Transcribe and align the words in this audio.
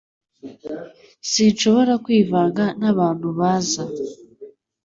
Sinshobora 1.31 1.93
kwivanga 2.05 2.63
nabantu 2.79 3.27
baza 3.37 3.83